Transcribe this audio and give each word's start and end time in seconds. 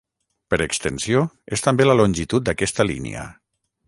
Per 0.53 0.57
extensió, 0.63 1.19
és 1.57 1.63
també 1.65 1.87
la 1.87 1.97
longitud 1.99 2.47
d'aquesta 2.47 2.87
línia. 2.93 3.27